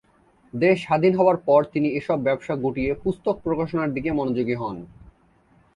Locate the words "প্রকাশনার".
3.43-3.93